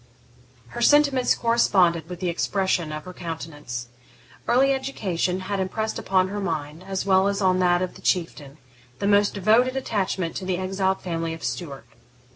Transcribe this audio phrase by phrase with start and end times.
[0.69, 3.89] Her sentiments corresponded with the expression of her countenance.
[4.47, 8.57] Early education had impressed upon her mind, as well as on that of the Chieftain,
[8.97, 11.85] the most devoted attachment to the exiled family of Stuart.